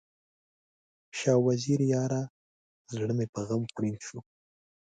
[1.17, 2.23] شاه وزیره یاره،
[2.93, 4.19] زړه مې په غم خوړین شو